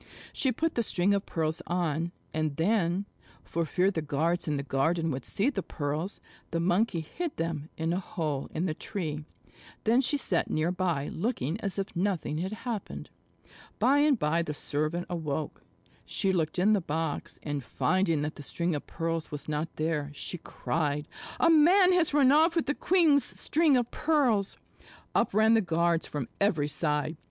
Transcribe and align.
She 0.33 0.51
put 0.51 0.73
the 0.73 0.81
string 0.81 1.13
of 1.13 1.27
pearls 1.27 1.61
on, 1.67 2.11
and 2.33 2.55
then, 2.55 3.05
for 3.43 3.67
fear 3.67 3.91
the 3.91 4.01
guards 4.01 4.47
in 4.47 4.57
the 4.57 4.63
garden 4.63 5.11
would 5.11 5.23
see 5.23 5.51
the 5.51 5.61
pearls, 5.61 6.19
the 6.49 6.59
Monkey 6.59 7.01
hid 7.01 7.37
them 7.37 7.69
in 7.77 7.93
a 7.93 7.99
hole 7.99 8.49
in 8.51 8.65
the 8.65 8.73
tree. 8.73 9.25
Then 9.83 10.01
she 10.01 10.17
sat 10.17 10.49
near 10.49 10.71
by 10.71 11.09
looking 11.09 11.61
as 11.61 11.77
if 11.77 11.95
nothing 11.95 12.39
had 12.39 12.51
happened. 12.65 13.11
By 13.77 13.99
and 13.99 14.17
by 14.17 14.41
the 14.41 14.55
servant 14.55 15.05
awoke. 15.07 15.61
She 16.03 16.31
looked 16.31 16.57
in 16.57 16.73
the 16.73 16.81
box, 16.81 17.37
and 17.43 17.63
finding 17.63 18.23
that 18.23 18.33
the 18.37 18.41
string 18.41 18.73
of 18.73 18.87
pearls 18.87 19.29
was 19.29 19.47
not 19.47 19.75
there, 19.75 20.09
she 20.15 20.39
cried, 20.39 21.07
"A 21.39 21.51
man 21.51 21.93
has 21.93 22.11
run 22.11 22.31
off 22.31 22.55
with 22.55 22.65
the 22.65 22.73
queen's 22.73 23.23
string 23.23 23.77
of 23.77 23.91
pearls." 23.91 24.57
Up 25.13 25.31
ran 25.31 25.53
the 25.53 25.61
guards 25.61 26.07
from 26.07 26.27
every 26.39 26.67
side. 26.67 27.17